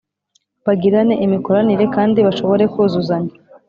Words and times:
Bagirane 0.65 1.13
imikoranire 1.25 1.85
kandi 1.95 2.19
bashobore 2.27 2.63
kuzuzanya 2.73 3.33